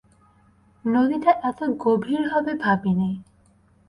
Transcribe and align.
নদীটা 0.85 1.31
এতো 1.49 1.65
গভীর 1.83 2.23
হবে 2.31 2.51
ভাবিনি। 2.63 3.09